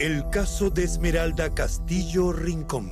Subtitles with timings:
[0.00, 2.88] El caso de Esmeralda Castillo Rincón.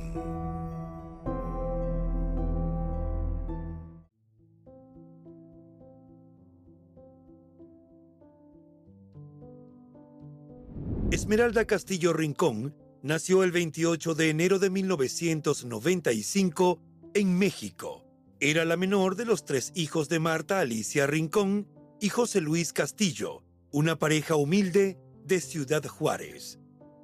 [11.09, 16.79] Esmeralda Castillo Rincón nació el 28 de enero de 1995
[17.15, 18.05] en México.
[18.39, 21.67] Era la menor de los tres hijos de Marta Alicia Rincón
[21.99, 26.58] y José Luis Castillo, una pareja humilde de Ciudad Juárez.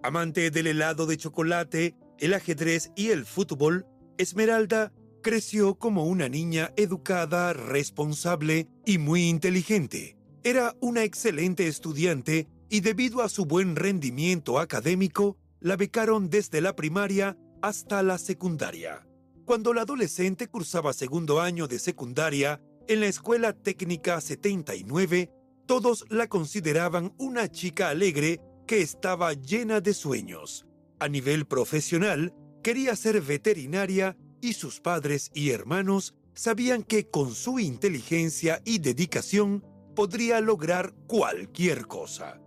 [0.05, 3.87] Amante del helado de chocolate, el ajedrez y el fútbol,
[4.19, 10.15] Esmeralda creció como una niña educada, responsable y muy inteligente.
[10.43, 16.75] Era una excelente estudiante y debido a su buen rendimiento académico, la becaron desde la
[16.75, 19.07] primaria hasta la secundaria.
[19.43, 25.31] Cuando la adolescente cursaba segundo año de secundaria en la Escuela Técnica 79,
[25.65, 30.65] todos la consideraban una chica alegre que estaba llena de sueños.
[30.99, 32.33] A nivel profesional,
[32.63, 39.63] quería ser veterinaria y sus padres y hermanos sabían que con su inteligencia y dedicación
[39.95, 42.41] podría lograr cualquier cosa.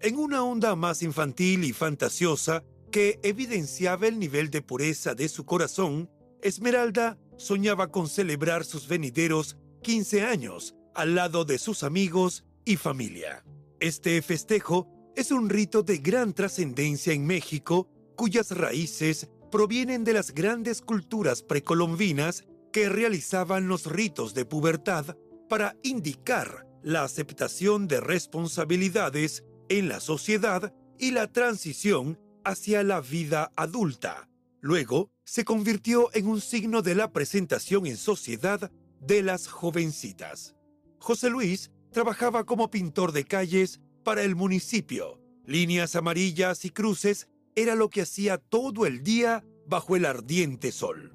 [0.00, 5.44] En una onda más infantil y fantasiosa que evidenciaba el nivel de pureza de su
[5.44, 6.10] corazón,
[6.42, 13.44] Esmeralda soñaba con celebrar sus venideros 15 años al lado de sus amigos y familia.
[13.80, 20.32] Este festejo es un rito de gran trascendencia en México cuyas raíces provienen de las
[20.32, 25.16] grandes culturas precolombinas que realizaban los ritos de pubertad
[25.48, 33.52] para indicar la aceptación de responsabilidades en la sociedad y la transición hacia la vida
[33.56, 34.28] adulta.
[34.60, 38.70] Luego, se convirtió en un signo de la presentación en sociedad
[39.00, 40.54] de las jovencitas.
[40.98, 45.20] José Luis trabajaba como pintor de calles para el municipio.
[45.46, 51.12] Líneas amarillas y cruces era lo que hacía todo el día bajo el ardiente sol.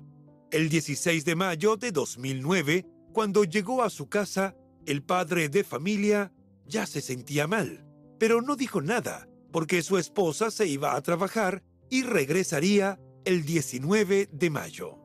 [0.52, 4.56] El 16 de mayo de 2009, cuando llegó a su casa,
[4.86, 6.34] el padre de familia
[6.66, 7.86] ya se sentía mal,
[8.18, 14.30] pero no dijo nada, porque su esposa se iba a trabajar y regresaría el 19
[14.32, 14.98] de mayo.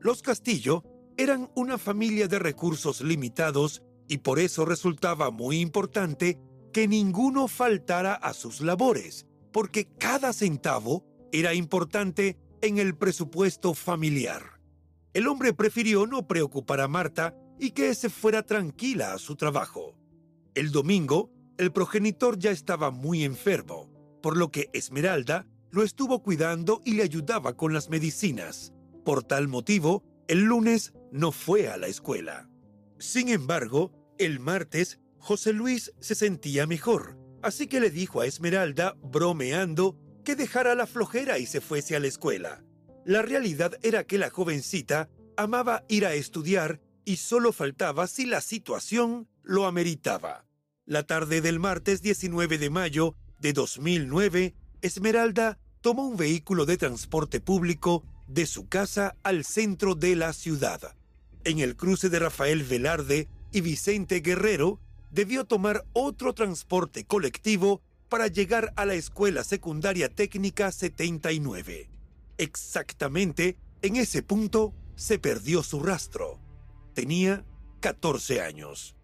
[0.00, 0.82] Los Castillo
[1.16, 6.38] eran una familia de recursos limitados y por eso resultaba muy importante
[6.74, 14.60] que ninguno faltara a sus labores, porque cada centavo era importante en el presupuesto familiar.
[15.12, 19.94] El hombre prefirió no preocupar a Marta y que se fuera tranquila a su trabajo.
[20.56, 23.88] El domingo, el progenitor ya estaba muy enfermo,
[24.20, 28.72] por lo que Esmeralda lo estuvo cuidando y le ayudaba con las medicinas.
[29.04, 32.50] Por tal motivo, el lunes no fue a la escuela.
[32.98, 38.94] Sin embargo, el martes José Luis se sentía mejor, así que le dijo a Esmeralda,
[39.02, 42.62] bromeando, que dejara la flojera y se fuese a la escuela.
[43.06, 48.42] La realidad era que la jovencita amaba ir a estudiar y solo faltaba si la
[48.42, 50.44] situación lo ameritaba.
[50.84, 57.40] La tarde del martes 19 de mayo de 2009, Esmeralda tomó un vehículo de transporte
[57.40, 60.98] público de su casa al centro de la ciudad.
[61.44, 64.82] En el cruce de Rafael Velarde y Vicente Guerrero,
[65.14, 71.88] debió tomar otro transporte colectivo para llegar a la Escuela Secundaria Técnica 79.
[72.36, 76.40] Exactamente en ese punto se perdió su rastro.
[76.94, 77.44] Tenía
[77.80, 78.96] 14 años.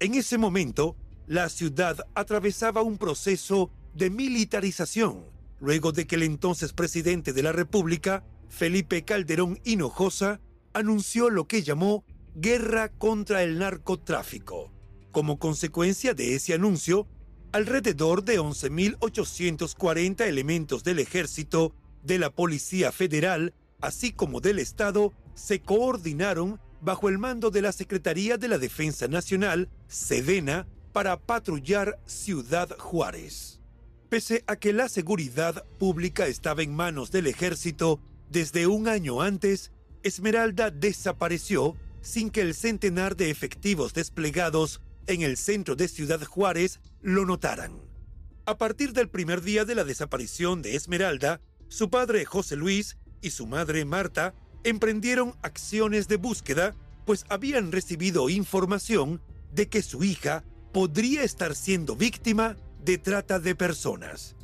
[0.00, 0.96] En ese momento,
[1.26, 5.24] la ciudad atravesaba un proceso de militarización,
[5.60, 10.40] luego de que el entonces presidente de la República, Felipe Calderón Hinojosa,
[10.72, 12.04] anunció lo que llamó
[12.34, 14.73] guerra contra el narcotráfico.
[15.14, 17.06] Como consecuencia de ese anuncio,
[17.52, 21.72] alrededor de 11.840 elementos del ejército,
[22.02, 27.70] de la Policía Federal, así como del Estado, se coordinaron bajo el mando de la
[27.70, 33.60] Secretaría de la Defensa Nacional, Sedena, para patrullar Ciudad Juárez.
[34.08, 38.00] Pese a que la seguridad pública estaba en manos del ejército
[38.30, 39.70] desde un año antes,
[40.02, 46.80] Esmeralda desapareció sin que el centenar de efectivos desplegados en el centro de Ciudad Juárez
[47.00, 47.72] lo notaran.
[48.46, 53.30] A partir del primer día de la desaparición de Esmeralda, su padre José Luis y
[53.30, 54.34] su madre Marta
[54.64, 56.74] emprendieron acciones de búsqueda,
[57.06, 59.22] pues habían recibido información
[59.52, 64.36] de que su hija podría estar siendo víctima de trata de personas.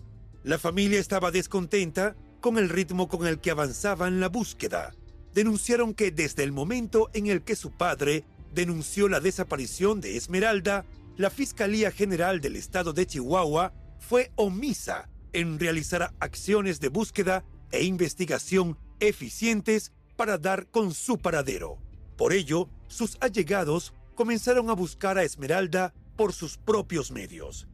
[0.45, 4.95] La familia estaba descontenta con el ritmo con el que avanzaban la búsqueda.
[5.35, 10.85] Denunciaron que desde el momento en el que su padre denunció la desaparición de Esmeralda,
[11.17, 17.85] la Fiscalía General del Estado de Chihuahua fue omisa en realizar acciones de búsqueda e
[17.85, 21.79] investigación eficientes para dar con su paradero.
[22.17, 27.69] Por ello, sus allegados comenzaron a buscar a Esmeralda por sus propios medios.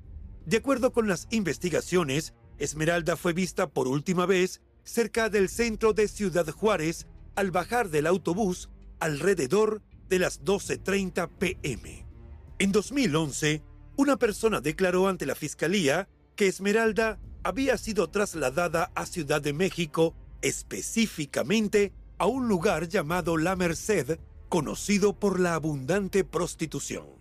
[0.45, 6.07] De acuerdo con las investigaciones, Esmeralda fue vista por última vez cerca del centro de
[6.07, 8.71] Ciudad Juárez al bajar del autobús
[9.01, 12.07] alrededor de las 12.30 pm.
[12.59, 13.63] En 2011,
[13.97, 20.15] una persona declaró ante la fiscalía que Esmeralda había sido trasladada a Ciudad de México,
[20.43, 24.19] específicamente a un lugar llamado La Merced,
[24.49, 27.17] conocido por la abundante prostitución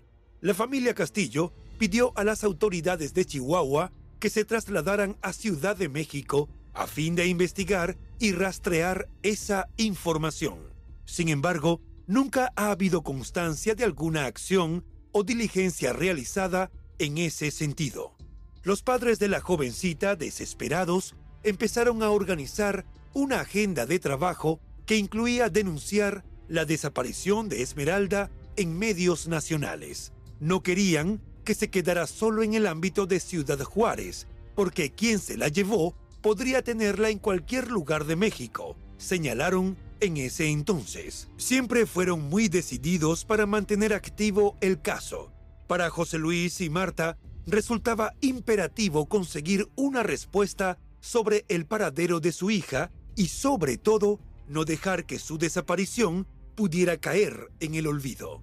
[0.45, 5.89] la familia Castillo pidió a las autoridades de Chihuahua que se trasladaran a Ciudad de
[5.89, 10.59] México a fin de investigar y rastrear esa información.
[11.05, 18.15] Sin embargo, nunca ha habido constancia de alguna acción o diligencia realizada en ese sentido.
[18.63, 25.49] Los padres de la jovencita, desesperados, empezaron a organizar una agenda de trabajo que incluía
[25.49, 32.53] denunciar la desaparición de Esmeralda en medios nacionales no querían que se quedara solo en
[32.53, 38.05] el ámbito de Ciudad Juárez, porque quien se la llevó podría tenerla en cualquier lugar
[38.05, 41.27] de México, señalaron en ese entonces.
[41.37, 45.31] Siempre fueron muy decididos para mantener activo el caso.
[45.67, 52.51] Para José Luis y Marta resultaba imperativo conseguir una respuesta sobre el paradero de su
[52.51, 58.41] hija y sobre todo no dejar que su desaparición pudiera caer en el olvido.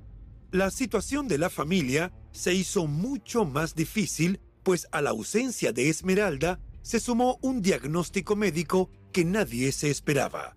[0.50, 5.88] La situación de la familia se hizo mucho más difícil, pues a la ausencia de
[5.88, 10.56] Esmeralda se sumó un diagnóstico médico que nadie se esperaba.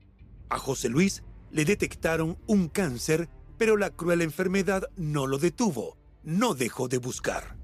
[0.49, 6.53] A José Luis le detectaron un cáncer, pero la cruel enfermedad no lo detuvo, no
[6.53, 7.57] dejó de buscar.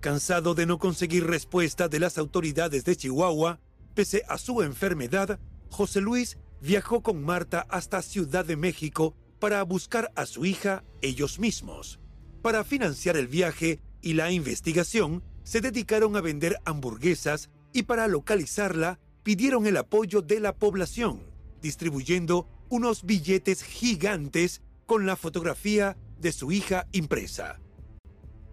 [0.00, 3.60] Cansado de no conseguir respuesta de las autoridades de Chihuahua,
[3.94, 5.38] pese a su enfermedad,
[5.70, 11.38] José Luis viajó con Marta hasta Ciudad de México para buscar a su hija ellos
[11.38, 12.00] mismos.
[12.42, 19.00] Para financiar el viaje y la investigación, se dedicaron a vender hamburguesas y para localizarla
[19.22, 21.33] pidieron el apoyo de la población,
[21.64, 27.58] distribuyendo unos billetes gigantes con la fotografía de su hija impresa.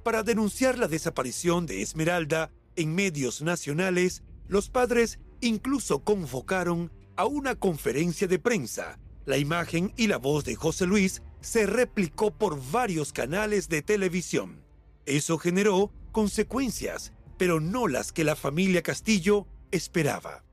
[0.03, 7.55] Para denunciar la desaparición de Esmeralda en medios nacionales, los padres incluso convocaron a una
[7.55, 13.13] conferencia de prensa la imagen y la voz de José Luis se replicó por varios
[13.13, 14.63] canales de televisión.
[15.05, 20.43] Eso generó consecuencias, pero no las que la familia Castillo esperaba.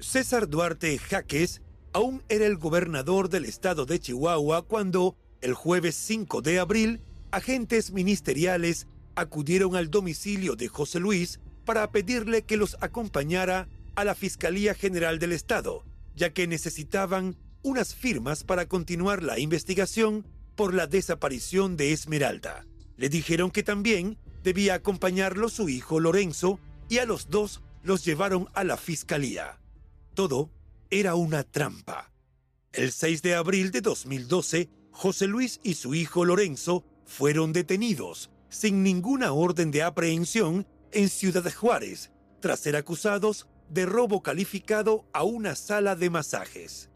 [0.00, 1.62] César Duarte Jaques
[1.94, 7.92] aún era el gobernador del estado de Chihuahua cuando, el jueves 5 de abril, agentes
[7.92, 14.74] ministeriales acudieron al domicilio de José Luis para pedirle que los acompañara a la Fiscalía
[14.74, 15.84] General del Estado,
[16.16, 22.66] ya que necesitaban unas firmas para continuar la investigación por la desaparición de Esmeralda.
[22.96, 26.58] Le dijeron que también debía acompañarlo su hijo Lorenzo
[26.88, 29.60] y a los dos los llevaron a la fiscalía.
[30.14, 30.50] Todo
[31.00, 32.12] era una trampa.
[32.72, 38.84] El 6 de abril de 2012, José Luis y su hijo Lorenzo fueron detenidos sin
[38.84, 45.56] ninguna orden de aprehensión en Ciudad Juárez tras ser acusados de robo calificado a una
[45.56, 46.90] sala de masajes.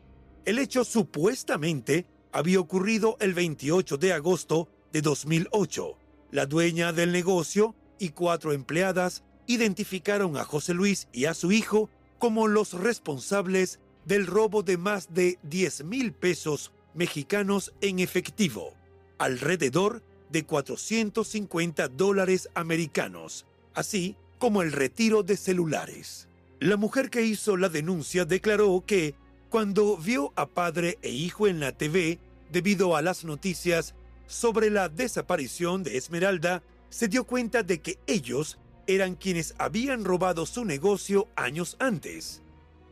[0.45, 5.99] El hecho supuestamente había ocurrido el 28 de agosto de 2008.
[6.31, 11.91] La dueña del negocio y cuatro empleadas identificaron a José Luis y a su hijo
[12.21, 18.73] como los responsables del robo de más de 10 mil pesos mexicanos en efectivo,
[19.19, 26.27] alrededor de 450 dólares americanos, así como el retiro de celulares.
[26.59, 29.15] La mujer que hizo la denuncia declaró que
[29.51, 32.19] cuando vio a padre e hijo en la TV,
[32.51, 33.95] debido a las noticias
[34.27, 40.47] sobre la desaparición de Esmeralda, se dio cuenta de que ellos eran quienes habían robado
[40.47, 42.43] su negocio años antes.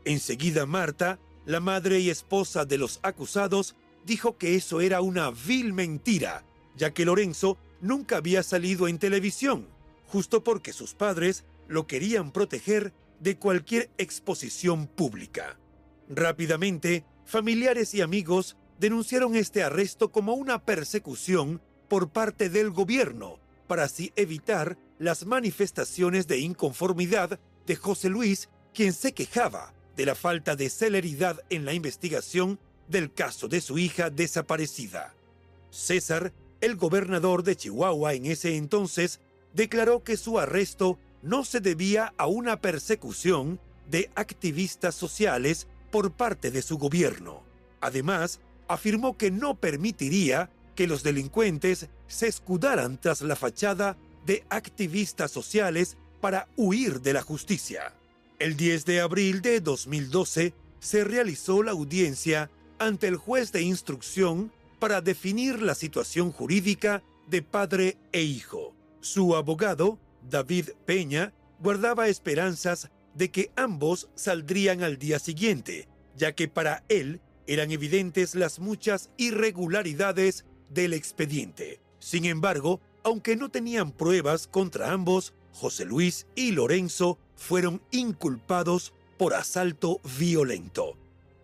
[0.07, 5.73] Enseguida Marta, la madre y esposa de los acusados, dijo que eso era una vil
[5.73, 6.45] mentira,
[6.77, 9.67] ya que Lorenzo nunca había salido en televisión,
[10.05, 15.59] justo porque sus padres lo querían proteger de cualquier exposición pública.
[16.07, 23.83] Rápidamente, familiares y amigos denunciaron este arresto como una persecución por parte del gobierno, para
[23.83, 30.55] así evitar las manifestaciones de inconformidad de José Luis, quien se quejaba de la falta
[30.55, 35.13] de celeridad en la investigación del caso de su hija desaparecida.
[35.71, 39.19] César, el gobernador de Chihuahua en ese entonces,
[39.53, 46.51] declaró que su arresto no se debía a una persecución de activistas sociales por parte
[46.51, 47.43] de su gobierno.
[47.81, 55.31] Además, afirmó que no permitiría que los delincuentes se escudaran tras la fachada de activistas
[55.31, 57.96] sociales para huir de la justicia.
[58.39, 64.51] El 10 de abril de 2012 se realizó la audiencia ante el juez de instrucción
[64.77, 68.75] para definir la situación jurídica de padre e hijo.
[69.01, 69.97] Su abogado,
[70.29, 77.21] David Peña, guardaba esperanzas de que ambos saldrían al día siguiente, ya que para él
[77.47, 81.79] eran evidentes las muchas irregularidades del expediente.
[81.97, 89.33] Sin embargo, aunque no tenían pruebas contra ambos, José Luis y Lorenzo fueron inculpados por
[89.33, 90.95] asalto violento.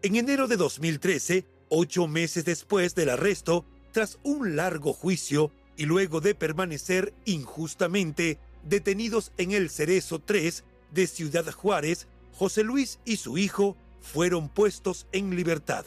[0.04, 6.22] En enero de 2013, ocho meses después del arresto, tras un largo juicio y luego
[6.22, 13.40] de permanecer injustamente detenidos en el Cerezo 3 de Ciudad Juárez, José Luis y su
[13.40, 15.86] hijo fueron puestos en libertad.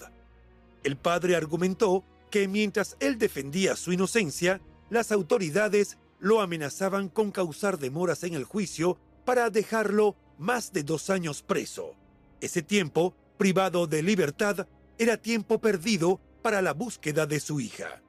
[0.83, 2.03] El padre argumentó
[2.33, 8.45] que mientras él defendía su inocencia, las autoridades lo amenazaban con causar demoras en el
[8.45, 11.95] juicio para dejarlo más de dos años preso.
[12.41, 14.67] Ese tiempo, privado de libertad,
[14.99, 18.03] era tiempo perdido para la búsqueda de su hija.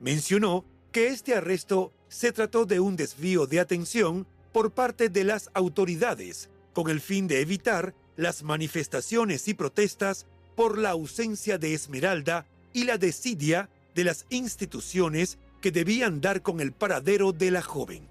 [0.00, 5.50] Mencionó que este arresto se trató de un desvío de atención por parte de las
[5.54, 12.46] autoridades, con el fin de evitar las manifestaciones y protestas por la ausencia de Esmeralda
[12.72, 15.38] y la desidia de las instituciones
[15.70, 18.08] debían dar con el paradero de la joven.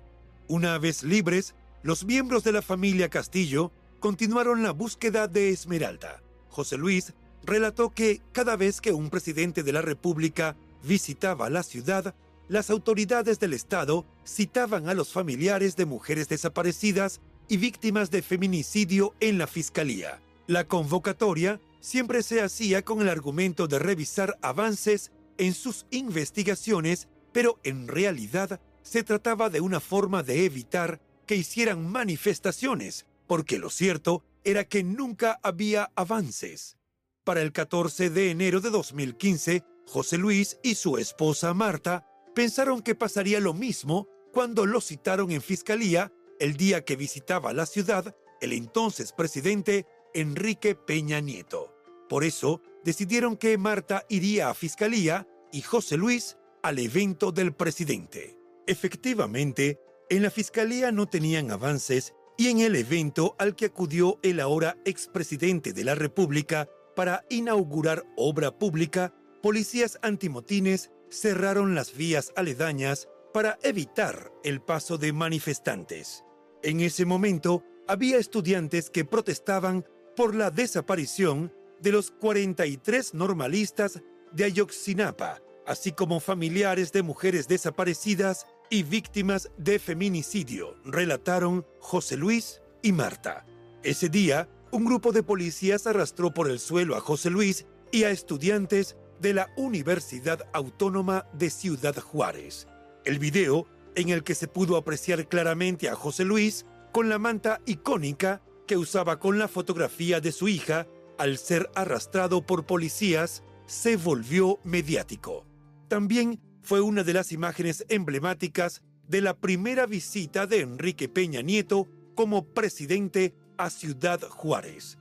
[0.47, 6.21] Una vez libres, los miembros de la familia Castillo continuaron la búsqueda de Esmeralda.
[6.49, 12.15] José Luis relató que cada vez que un presidente de la República visitaba la ciudad,
[12.47, 19.13] las autoridades del Estado citaban a los familiares de mujeres desaparecidas y víctimas de feminicidio
[19.19, 20.21] en la Fiscalía.
[20.47, 27.59] La convocatoria siempre se hacía con el argumento de revisar avances en sus investigaciones, pero
[27.65, 34.23] en realidad se trataba de una forma de evitar que hicieran manifestaciones, porque lo cierto
[34.45, 36.77] era que nunca había avances.
[37.25, 42.95] Para el 14 de enero de 2015, José Luis y su esposa Marta pensaron que
[42.95, 48.53] pasaría lo mismo cuando lo citaron en fiscalía el día que visitaba la ciudad el
[48.53, 51.75] entonces presidente Enrique Peña Nieto.
[52.07, 58.39] Por eso decidieron que Marta iría a fiscalía y José Luis al evento del presidente.
[58.65, 59.79] Efectivamente,
[60.09, 64.75] en la fiscalía no tenían avances y en el evento al que acudió el ahora
[64.83, 73.59] expresidente de la República para inaugurar obra pública, policías antimotines cerraron las vías aledañas para
[73.61, 76.23] evitar el paso de manifestantes.
[76.63, 84.45] En ese momento, había estudiantes que protestaban por la desaparición de los 43 normalistas de
[84.45, 92.91] Ayotzinapa, así como familiares de mujeres desaparecidas y víctimas de feminicidio, relataron José Luis y
[92.91, 93.45] Marta.
[93.83, 98.09] Ese día, un grupo de policías arrastró por el suelo a José Luis y a
[98.09, 102.67] estudiantes de la Universidad Autónoma de Ciudad Juárez.
[103.05, 107.61] El video, en el que se pudo apreciar claramente a José Luis con la manta
[107.65, 113.95] icónica que usaba con la fotografía de su hija al ser arrastrado por policías, se
[113.95, 115.45] volvió mediático.
[115.87, 121.87] También fue una de las imágenes emblemáticas de la primera visita de Enrique Peña Nieto
[122.15, 124.97] como presidente a Ciudad Juárez.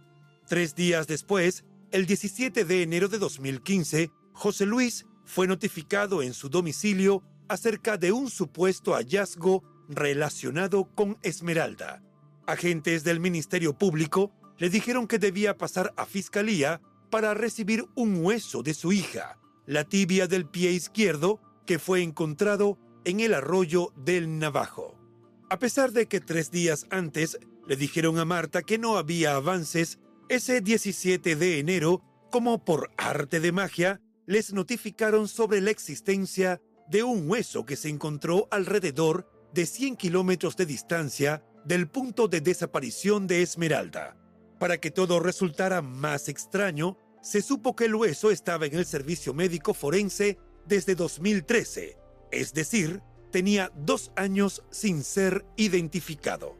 [0.47, 6.51] Tres días después, el 17 de enero de 2015, José Luis fue notificado en su
[6.51, 12.03] domicilio acerca de un supuesto hallazgo relacionado con Esmeralda.
[12.47, 18.63] Agentes del Ministerio Público le dijeron que debía pasar a Fiscalía para recibir un hueso
[18.63, 24.39] de su hija, la tibia del pie izquierdo, que fue encontrado en el arroyo del
[24.39, 24.99] Navajo.
[25.51, 29.99] A pesar de que tres días antes le dijeron a Marta que no había avances,
[30.29, 37.03] ese 17 de enero, como por arte de magia, les notificaron sobre la existencia de
[37.03, 43.27] un hueso que se encontró alrededor de 100 kilómetros de distancia del punto de desaparición
[43.27, 44.17] de Esmeralda.
[44.59, 49.33] Para que todo resultara más extraño, se supo que el hueso estaba en el servicio
[49.33, 51.97] médico forense desde 2013,
[52.31, 53.01] es decir,
[53.33, 56.59] tenía dos años sin ser identificado.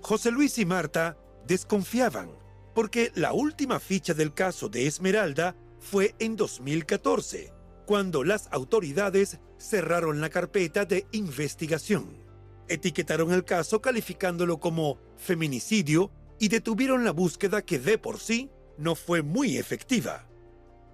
[0.00, 2.32] José Luis y Marta desconfiaban,
[2.74, 7.52] porque la última ficha del caso de Esmeralda fue en 2014,
[7.86, 12.18] cuando las autoridades cerraron la carpeta de investigación.
[12.66, 16.10] Etiquetaron el caso calificándolo como feminicidio
[16.40, 20.26] y detuvieron la búsqueda que de por sí no fue muy efectiva.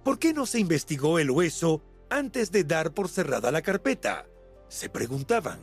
[0.03, 4.25] ¿Por qué no se investigó el hueso antes de dar por cerrada la carpeta?
[4.67, 5.59] Se preguntaban.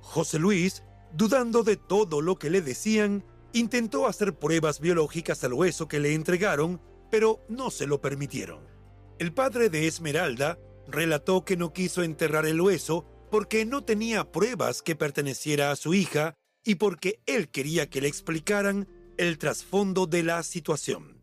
[0.00, 5.88] José Luis, dudando de todo lo que le decían, intentó hacer pruebas biológicas al hueso
[5.88, 8.60] que le entregaron, pero no se lo permitieron.
[9.18, 14.82] El padre de Esmeralda relató que no quiso enterrar el hueso porque no tenía pruebas
[14.82, 20.22] que perteneciera a su hija y porque él quería que le explicaran el trasfondo de
[20.22, 21.21] la situación.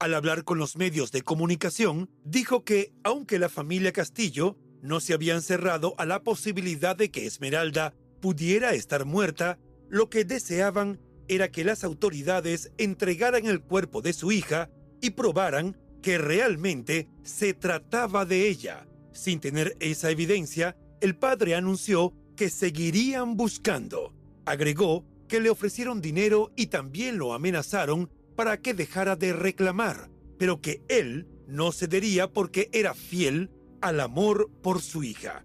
[0.00, 5.12] Al hablar con los medios de comunicación, dijo que, aunque la familia Castillo no se
[5.12, 9.58] habían cerrado a la posibilidad de que Esmeralda pudiera estar muerta,
[9.90, 14.70] lo que deseaban era que las autoridades entregaran el cuerpo de su hija
[15.02, 18.88] y probaran que realmente se trataba de ella.
[19.12, 24.14] Sin tener esa evidencia, el padre anunció que seguirían buscando.
[24.46, 30.62] Agregó que le ofrecieron dinero y también lo amenazaron para que dejara de reclamar, pero
[30.62, 33.50] que él no cedería porque era fiel
[33.82, 35.44] al amor por su hija.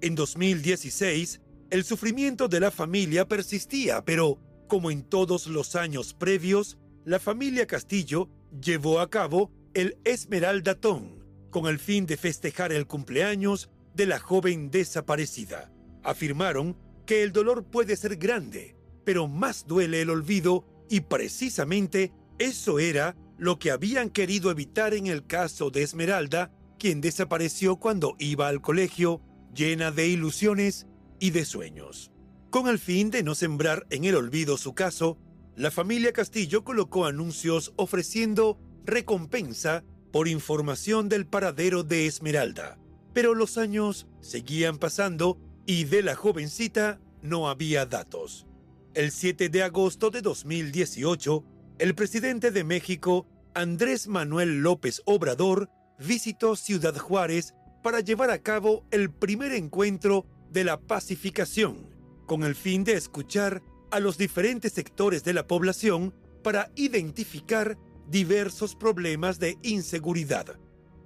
[0.00, 6.78] En 2016, el sufrimiento de la familia persistía, pero, como en todos los años previos,
[7.04, 12.86] la familia Castillo llevó a cabo el Esmeralda Ton, con el fin de festejar el
[12.86, 15.70] cumpleaños de la joven desaparecida.
[16.02, 16.74] Afirmaron
[17.04, 23.14] que el dolor puede ser grande, pero más duele el olvido y precisamente eso era
[23.38, 28.62] lo que habían querido evitar en el caso de Esmeralda, quien desapareció cuando iba al
[28.62, 29.20] colegio
[29.54, 30.86] llena de ilusiones
[31.20, 32.10] y de sueños.
[32.48, 35.18] Con el fin de no sembrar en el olvido su caso,
[35.54, 42.78] la familia Castillo colocó anuncios ofreciendo recompensa por información del paradero de Esmeralda.
[43.12, 48.46] Pero los años seguían pasando y de la jovencita no había datos.
[48.94, 51.44] El 7 de agosto de 2018,
[51.80, 58.84] el presidente de México, Andrés Manuel López Obrador, visitó Ciudad Juárez para llevar a cabo
[58.90, 61.88] el primer encuentro de la pacificación,
[62.26, 66.14] con el fin de escuchar a los diferentes sectores de la población
[66.44, 67.78] para identificar
[68.10, 70.58] diversos problemas de inseguridad.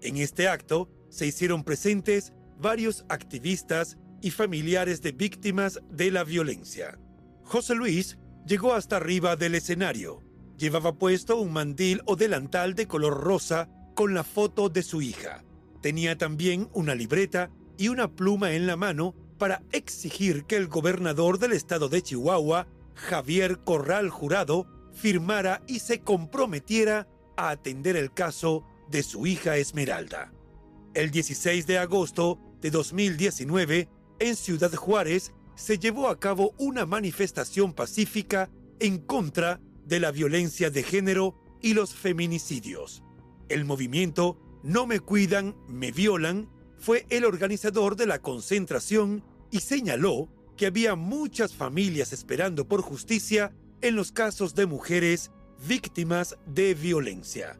[0.03, 6.99] En este acto se hicieron presentes varios activistas y familiares de víctimas de la violencia.
[7.45, 10.24] José Luis llegó hasta arriba del escenario
[10.59, 15.45] Llevaba puesto un mandil o delantal de color rosa con la foto de su hija.
[15.81, 21.39] Tenía también una libreta y una pluma en la mano para exigir que el gobernador
[21.39, 28.65] del estado de Chihuahua, Javier Corral Jurado, firmara y se comprometiera a atender el caso
[28.89, 30.33] de su hija Esmeralda.
[30.95, 33.89] El 16 de agosto de 2019,
[34.21, 40.71] en Ciudad Juárez, se llevó a cabo una manifestación pacífica en contra de la violencia
[40.71, 43.03] de género y los feminicidios.
[43.49, 46.49] El movimiento No me cuidan, me violan
[46.85, 53.55] fue el organizador de la concentración y señaló que había muchas familias esperando por justicia
[53.81, 55.31] en los casos de mujeres
[55.67, 57.59] víctimas de violencia.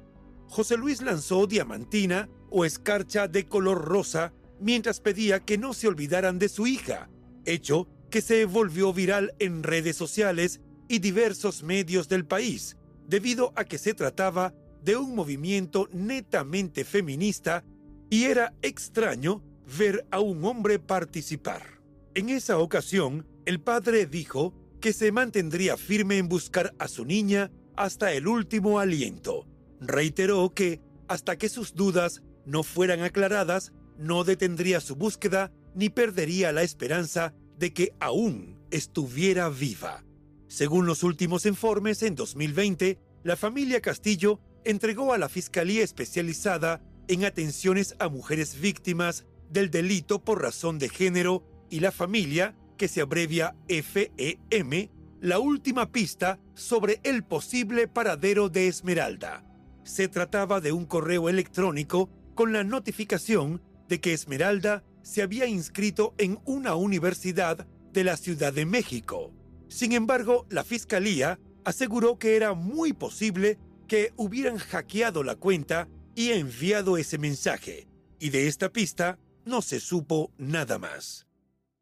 [0.49, 6.39] José Luis lanzó diamantina o escarcha de color rosa mientras pedía que no se olvidaran
[6.39, 7.09] de su hija,
[7.47, 13.65] hecho que se volvió viral en redes sociales y diversos medios del país, debido a
[13.65, 17.65] que se trataba de un movimiento netamente feminista
[18.11, 19.43] y era extraño
[19.79, 21.81] ver a un hombre participar.
[22.15, 27.51] En esa ocasión, el padre dijo que se mantendría firme en buscar a su niña
[27.77, 29.47] hasta el último aliento.
[29.81, 36.53] Reiteró que, hasta que sus dudas no fueran aclaradas, no detendría su búsqueda ni perdería
[36.53, 40.05] la esperanza de que aún estuviera viva.
[40.55, 47.25] Según los últimos informes, en 2020, la familia Castillo entregó a la Fiscalía Especializada en
[47.25, 53.01] Atenciones a Mujeres Víctimas del Delito por Razón de Género y la Familia, que se
[53.01, 54.91] abrevia FEM,
[55.21, 59.45] la última pista sobre el posible paradero de Esmeralda.
[59.83, 66.15] Se trataba de un correo electrónico con la notificación de que Esmeralda se había inscrito
[66.17, 69.33] en una universidad de la Ciudad de México.
[69.75, 73.59] Sin embargo, la Fiscalía aseguró que era muy posible
[73.89, 77.89] que hubieran hackeado la cuenta y enviado ese mensaje,
[78.21, 81.27] y de esta pista no se supo nada más.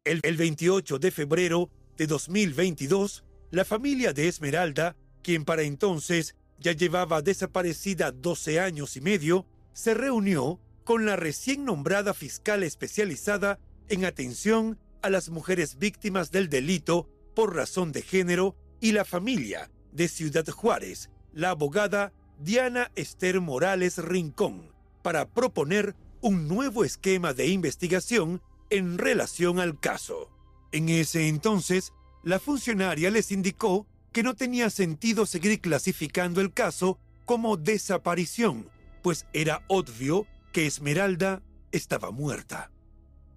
[0.05, 7.21] El, 28 de febrero de 2022, la familia de Esmeralda, quien para entonces ya llevaba
[7.21, 14.79] desaparecida 12 años y medio, se reunió con la recién nombrada fiscal especializada en atención
[15.03, 20.47] a las mujeres víctimas del delito por razón de género y la familia de Ciudad
[20.47, 28.97] Juárez, la abogada Diana Esther Morales Rincón, para proponer un nuevo esquema de investigación en
[28.97, 30.29] relación al caso.
[30.71, 31.93] En ese entonces,
[32.23, 38.69] la funcionaria les indicó que no tenía sentido seguir clasificando el caso como desaparición,
[39.01, 41.41] pues era obvio que Esmeralda
[41.71, 42.71] estaba muerta.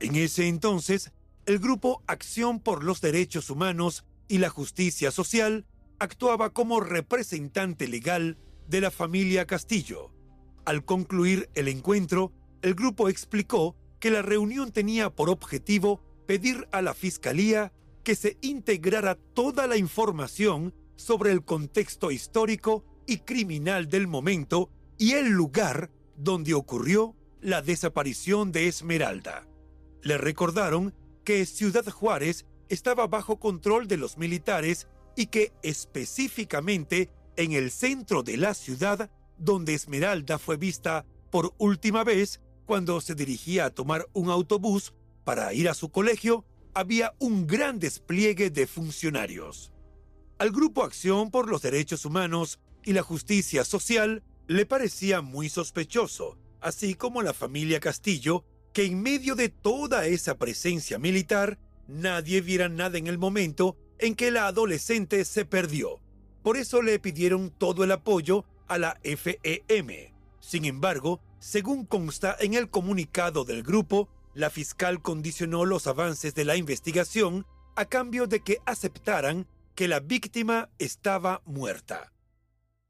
[0.00, 1.12] En ese entonces,
[1.46, 5.64] el grupo Acción por los Derechos Humanos y la Justicia Social
[6.00, 8.36] actuaba como representante legal
[8.68, 10.12] de la familia Castillo.
[10.64, 12.32] Al concluir el encuentro,
[12.62, 18.36] el grupo explicó que la reunión tenía por objetivo pedir a la Fiscalía que se
[18.40, 25.90] integrara toda la información sobre el contexto histórico y criminal del momento y el lugar
[26.16, 29.46] donde ocurrió la desaparición de Esmeralda.
[30.02, 30.92] Le recordaron
[31.26, 34.86] que Ciudad Juárez estaba bajo control de los militares
[35.16, 42.04] y que específicamente en el centro de la ciudad, donde Esmeralda fue vista por última
[42.04, 47.48] vez cuando se dirigía a tomar un autobús para ir a su colegio, había un
[47.48, 49.72] gran despliegue de funcionarios.
[50.38, 56.38] Al Grupo Acción por los Derechos Humanos y la Justicia Social le parecía muy sospechoso,
[56.60, 58.44] así como la familia Castillo,
[58.76, 61.58] que en medio de toda esa presencia militar,
[61.88, 66.02] nadie viera nada en el momento en que la adolescente se perdió.
[66.42, 70.12] Por eso le pidieron todo el apoyo a la FEM.
[70.40, 76.44] Sin embargo, según consta en el comunicado del grupo, la fiscal condicionó los avances de
[76.44, 82.12] la investigación a cambio de que aceptaran que la víctima estaba muerta.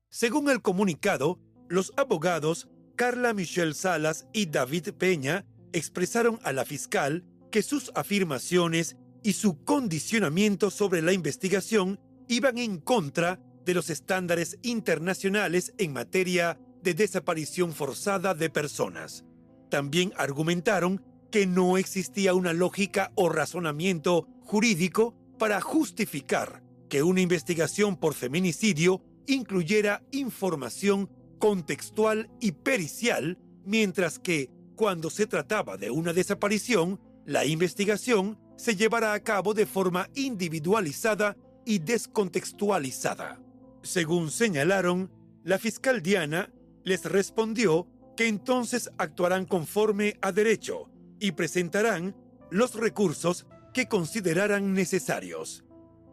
[0.09, 5.45] Según el comunicado, los abogados Carla Michelle Salas y David Peña
[5.77, 12.79] expresaron a la fiscal que sus afirmaciones y su condicionamiento sobre la investigación iban en
[12.79, 19.25] contra de los estándares internacionales en materia de desaparición forzada de personas.
[19.71, 27.97] También argumentaron que no existía una lógica o razonamiento jurídico para justificar que una investigación
[27.97, 37.01] por feminicidio incluyera información contextual y pericial, mientras que, cuando se trataba de una desaparición,
[37.25, 43.41] la investigación se llevará a cabo de forma individualizada y descontextualizada.
[43.83, 45.11] Según señalaron,
[45.43, 46.53] la fiscal Diana
[46.85, 52.15] les respondió que entonces actuarán conforme a derecho y presentarán
[52.51, 55.65] los recursos que consideraran necesarios.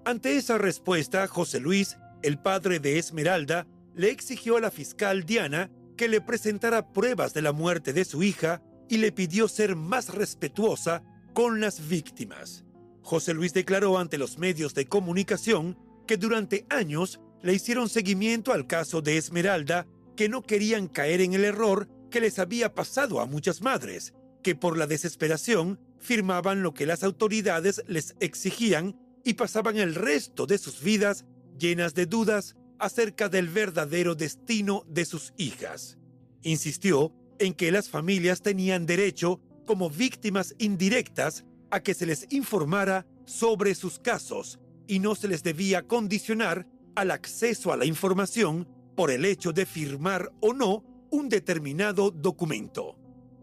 [0.06, 5.70] Ante esa respuesta, José Luis, el padre de Esmeralda, le exigió a la fiscal Diana
[5.96, 10.10] que le presentara pruebas de la muerte de su hija y le pidió ser más
[10.14, 11.04] respetuosa
[11.34, 12.64] con las víctimas.
[13.02, 15.78] José Luis declaró ante los medios de comunicación
[16.08, 21.34] que durante años le hicieron seguimiento al caso de Esmeralda, que no querían caer en
[21.34, 26.74] el error que les había pasado a muchas madres, que por la desesperación firmaban lo
[26.74, 31.26] que las autoridades les exigían y pasaban el resto de sus vidas
[31.58, 35.98] llenas de dudas acerca del verdadero destino de sus hijas.
[36.42, 43.08] Insistió en que las familias tenían derecho como víctimas indirectas a que se les informara
[43.26, 48.68] sobre sus casos y no se les debía condicionar al acceso a la información
[48.98, 52.98] por el hecho de firmar o no un determinado documento.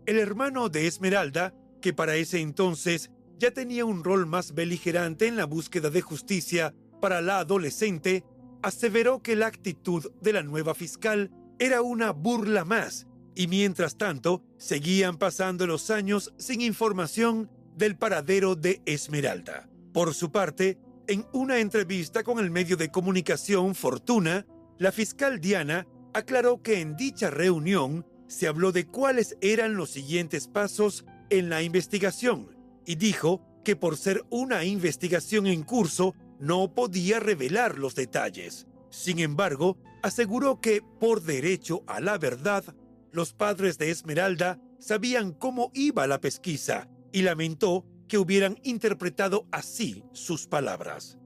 [0.05, 5.37] El hermano de Esmeralda, que para ese entonces ya tenía un rol más beligerante en
[5.37, 8.23] la búsqueda de justicia para la adolescente,
[8.63, 14.43] aseveró que la actitud de la nueva fiscal era una burla más y mientras tanto
[14.59, 19.69] seguían pasando los años sin información del paradero de Esmeralda.
[19.93, 24.47] Por su parte, en una entrevista con el medio de comunicación Fortuna,
[24.79, 30.47] la fiscal Diana aclaró que en dicha reunión se habló de cuáles eran los siguientes
[30.47, 37.21] pasos en la investigación y dijo que por ser una investigación en curso no podía
[37.21, 38.67] revelar los detalles.
[38.91, 42.65] Sin embargo, aseguró que, por derecho a la verdad,
[43.13, 50.03] los padres de Esmeralda sabían cómo iba la pesquisa y lamentó que hubieran interpretado así
[50.13, 51.19] sus palabras.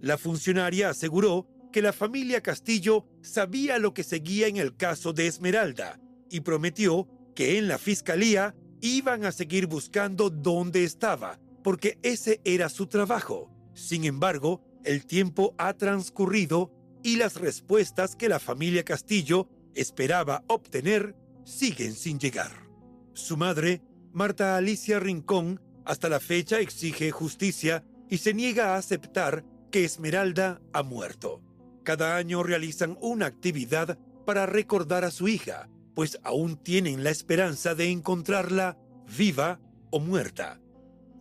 [0.00, 5.26] La funcionaria aseguró que la familia Castillo sabía lo que seguía en el caso de
[5.26, 12.40] Esmeralda y prometió que en la fiscalía iban a seguir buscando dónde estaba, porque ese
[12.44, 13.49] era su trabajo.
[13.74, 21.14] Sin embargo, el tiempo ha transcurrido y las respuestas que la familia Castillo esperaba obtener
[21.44, 22.68] siguen sin llegar.
[23.12, 29.44] Su madre, Marta Alicia Rincón, hasta la fecha exige justicia y se niega a aceptar
[29.70, 31.42] que Esmeralda ha muerto.
[31.84, 37.74] Cada año realizan una actividad para recordar a su hija, pues aún tienen la esperanza
[37.74, 38.78] de encontrarla
[39.16, 40.60] viva o muerta.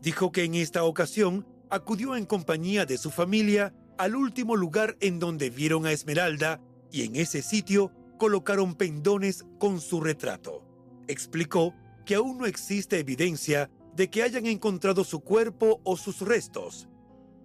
[0.02, 5.20] Dijo que en esta ocasión acudió en compañía de su familia al último lugar en
[5.20, 10.64] donde vieron a Esmeralda y en ese sitio colocaron pendones con su retrato.
[11.08, 11.74] Explicó
[12.06, 16.88] que aún no existe evidencia de que hayan encontrado su cuerpo o sus restos,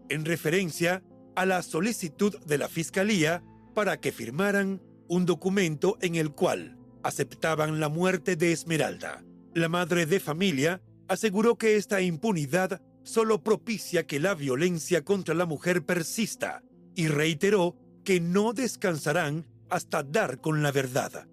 [0.09, 1.03] en referencia
[1.35, 3.43] a la solicitud de la Fiscalía
[3.75, 9.25] para que firmaran un documento en el cual aceptaban la muerte de Esmeralda.
[9.53, 15.47] La madre de familia aseguró que esta impunidad solo propicia que la violencia contra la
[15.47, 16.65] mujer persista
[16.97, 21.29] y reiteró que no descansarán hasta dar con la verdad.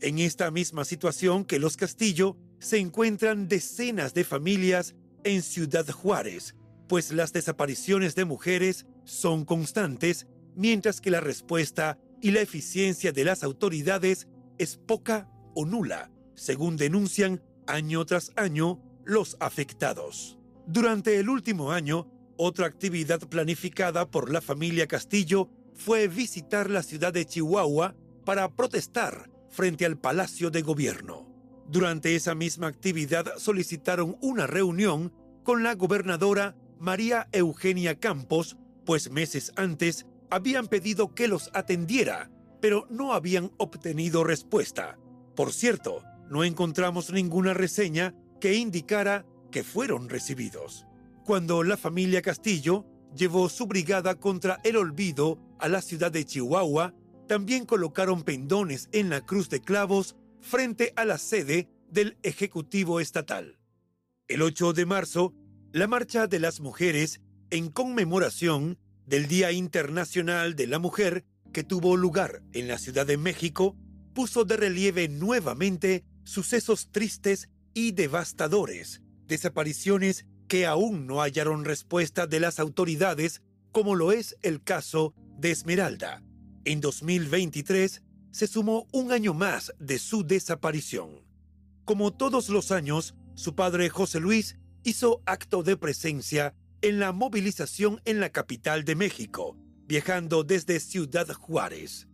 [0.00, 6.54] En esta misma situación que los Castillo se encuentran decenas de familias en Ciudad Juárez,
[6.88, 13.24] pues las desapariciones de mujeres son constantes, mientras que la respuesta y la eficiencia de
[13.24, 20.35] las autoridades es poca o nula, según denuncian año tras año los afectados.
[20.66, 27.12] Durante el último año, otra actividad planificada por la familia Castillo fue visitar la ciudad
[27.12, 31.28] de Chihuahua para protestar frente al Palacio de Gobierno.
[31.68, 35.12] Durante esa misma actividad solicitaron una reunión
[35.44, 42.86] con la gobernadora María Eugenia Campos, pues meses antes habían pedido que los atendiera, pero
[42.90, 44.98] no habían obtenido respuesta.
[45.36, 49.24] Por cierto, no encontramos ninguna reseña que indicara
[49.64, 50.86] fueron recibidos.
[51.24, 56.94] Cuando la familia Castillo llevó su brigada contra el olvido a la ciudad de Chihuahua,
[57.26, 63.58] también colocaron pendones en la cruz de clavos frente a la sede del Ejecutivo Estatal.
[64.28, 65.34] El 8 de marzo,
[65.72, 71.96] la Marcha de las Mujeres, en conmemoración del Día Internacional de la Mujer que tuvo
[71.96, 73.76] lugar en la Ciudad de México,
[74.14, 82.40] puso de relieve nuevamente sucesos tristes y devastadores, desapariciones que aún no hallaron respuesta de
[82.40, 86.22] las autoridades, como lo es el caso de Esmeralda.
[86.64, 91.22] En 2023 se sumó un año más de su desaparición.
[91.84, 98.00] Como todos los años, su padre José Luis hizo acto de presencia en la movilización
[98.04, 102.08] en la capital de México, viajando desde Ciudad Juárez.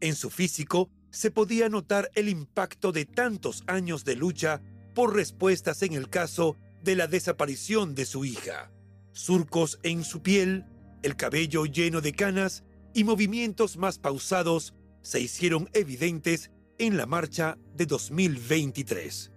[0.00, 4.62] En su físico se podía notar el impacto de tantos años de lucha
[4.94, 8.70] por respuestas en el caso de la desaparición de su hija.
[9.12, 10.64] Surcos en su piel,
[11.02, 17.58] el cabello lleno de canas y movimientos más pausados se hicieron evidentes en la marcha
[17.74, 19.32] de 2023.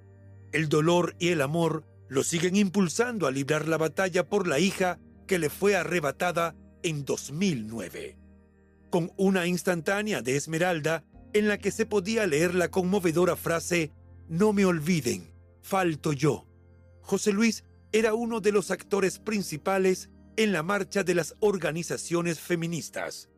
[0.52, 5.00] El dolor y el amor lo siguen impulsando a librar la batalla por la hija
[5.28, 8.18] que le fue arrebatada en 2009.
[8.90, 13.92] Con una instantánea de Esmeralda en la que se podía leer la conmovedora frase
[14.30, 15.33] No me olviden,
[15.64, 16.46] falto yo.
[17.02, 23.30] José Luis era uno de los actores principales en la marcha de las organizaciones feministas.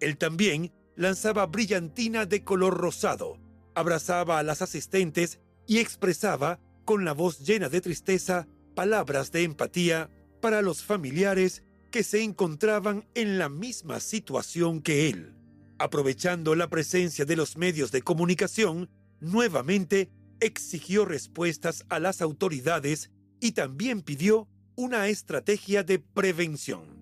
[0.00, 3.38] Él también lanzaba brillantina de color rosado,
[3.74, 10.10] abrazaba a las asistentes y expresaba, con la voz llena de tristeza, palabras de empatía
[10.40, 15.36] para los familiares que se encontraban en la misma situación que él.
[15.78, 18.90] Aprovechando la presencia de los medios de comunicación,
[19.20, 20.10] nuevamente
[20.42, 27.00] exigió respuestas a las autoridades y también pidió una estrategia de prevención.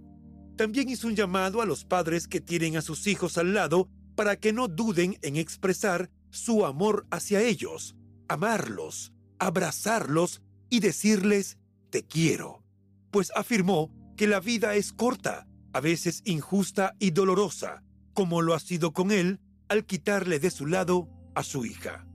[0.57, 4.37] También hizo un llamado a los padres que tienen a sus hijos al lado para
[4.37, 7.97] que no duden en expresar su amor hacia ellos,
[8.29, 11.57] amarlos, abrazarlos y decirles
[11.89, 12.63] te quiero,
[13.11, 18.61] pues afirmó que la vida es corta, a veces injusta y dolorosa, como lo ha
[18.61, 22.07] sido con él al quitarle de su lado a su hija.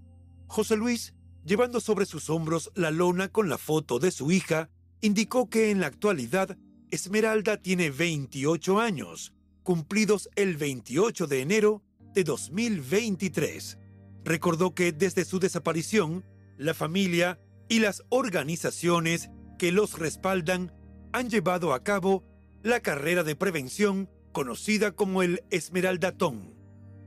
[0.47, 1.14] José Luis,
[1.45, 5.79] llevando sobre sus hombros la lona con la foto de su hija, indicó que en
[5.79, 6.57] la actualidad
[6.89, 13.77] Esmeralda tiene 28 años, cumplidos el 28 de enero de 2023.
[14.23, 16.25] Recordó que desde su desaparición,
[16.57, 19.29] la familia y las organizaciones
[19.59, 20.73] que los respaldan
[21.13, 22.23] han llevado a cabo
[22.63, 26.55] la carrera de prevención conocida como el Esmeraldatón.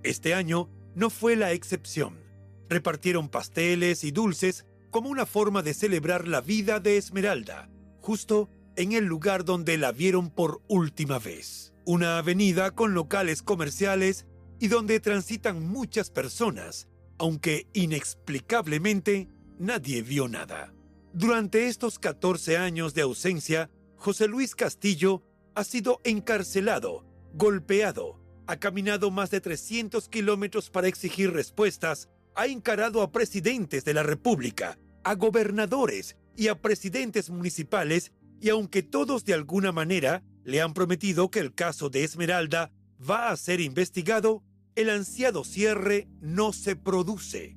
[0.02, 2.27] Este año no fue la excepción.
[2.68, 7.68] Repartieron pasteles y dulces como una forma de celebrar la vida de Esmeralda,
[8.00, 11.72] justo en el lugar donde la vieron por última vez.
[11.84, 14.26] Una avenida con locales comerciales
[14.60, 19.28] y donde transitan muchas personas, aunque inexplicablemente
[19.58, 20.72] nadie vio nada.
[21.12, 27.04] Durante estos 14 años de ausencia, José Luis Castillo ha sido encarcelado,
[27.34, 33.94] golpeado, ha caminado más de 300 kilómetros para exigir respuestas, ha encarado a presidentes de
[33.94, 40.62] la República, a gobernadores y a presidentes municipales, y aunque todos de alguna manera le
[40.62, 44.44] han prometido que el caso de Esmeralda va a ser investigado,
[44.76, 47.56] el ansiado cierre no se produce.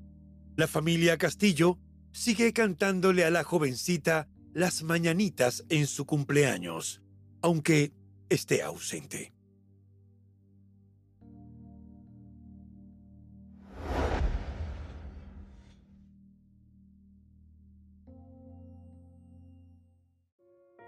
[0.55, 1.77] La familia Castillo
[2.11, 7.03] sigue cantándole a la jovencita las mañanitas en su cumpleaños,
[7.43, 7.93] aunque
[8.29, 9.31] esté ausente.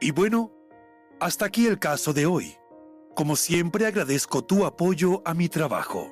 [0.04, 0.52] Y bueno,
[1.22, 2.58] hasta aquí el caso de hoy.
[3.16, 6.12] Como siempre agradezco tu apoyo a mi trabajo.